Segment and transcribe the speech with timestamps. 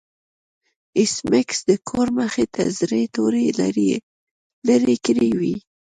[0.97, 3.45] ایس میکس د کور مخې ته زړې توري
[4.67, 5.55] لرې کړې وې